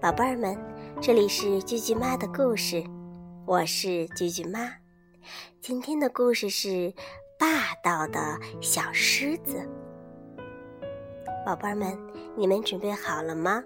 [0.00, 0.56] 宝贝儿们，
[1.00, 2.84] 这里是句句妈的故事，
[3.44, 4.72] 我是句句妈。
[5.60, 6.94] 今天的故事是
[7.36, 9.68] 霸道的小狮子。
[11.44, 11.98] 宝贝儿们，
[12.36, 13.60] 你们准备好了吗？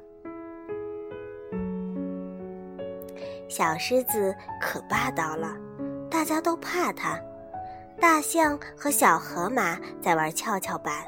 [3.47, 5.55] 小狮子可霸道了，
[6.11, 7.21] 大家都怕它。
[8.01, 11.05] 大象和小河马在玩跷跷板，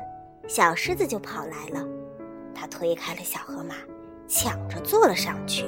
[0.46, 1.82] 小狮子就跑来了，
[2.54, 3.74] 它推开了小河马。
[4.34, 5.64] 抢着坐了上去，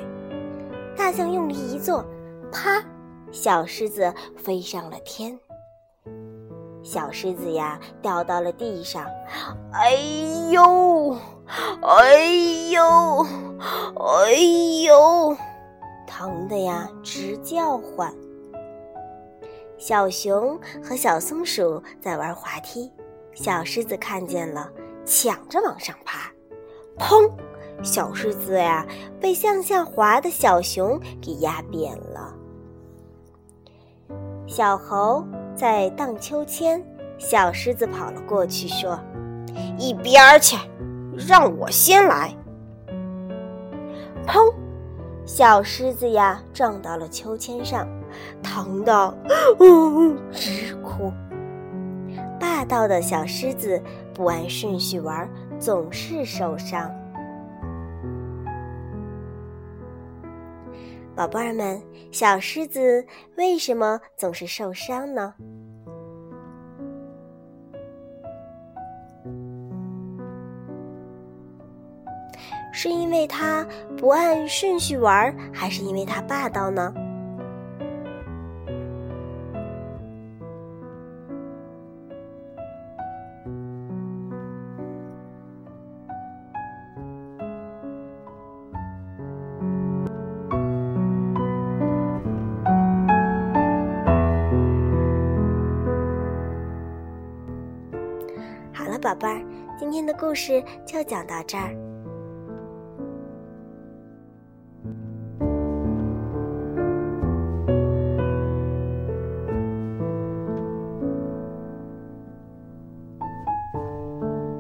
[0.96, 2.04] 大象用力一坐，
[2.50, 2.84] 啪！
[3.30, 5.38] 小狮子飞上了天。
[6.82, 9.06] 小狮子呀，掉到了地上，
[9.72, 9.92] 哎
[10.50, 11.16] 呦，
[11.80, 12.24] 哎
[12.72, 13.26] 呦，
[14.00, 14.32] 哎
[14.84, 15.36] 呦，
[16.04, 18.12] 疼的呀直叫唤。
[19.78, 22.92] 小熊和小松鼠在玩滑梯，
[23.32, 24.68] 小狮子看见了，
[25.04, 26.32] 抢着往上爬，
[26.98, 27.30] 砰！
[27.82, 28.86] 小狮子呀，
[29.20, 32.34] 被向下滑的小熊给压扁了。
[34.46, 35.24] 小猴
[35.54, 36.82] 在荡秋千，
[37.18, 38.98] 小狮子跑了过去，说
[39.78, 40.56] ：“一边儿去，
[41.16, 42.34] 让我先来。”
[44.26, 44.52] 砰！
[45.24, 47.86] 小狮子呀撞到了秋千上，
[48.42, 49.12] 疼得
[49.58, 51.12] 呜直哭。
[52.38, 53.82] 霸道的小狮子
[54.14, 56.90] 不按顺序玩，总是受伤。
[61.16, 63.06] 宝贝儿们，小狮子
[63.38, 65.32] 为什么总是受伤呢？
[72.70, 76.92] 是因为它不按顺序玩，还是因为它霸道呢？
[98.98, 99.40] 宝贝儿，
[99.78, 101.74] 今天的故事就讲到这儿。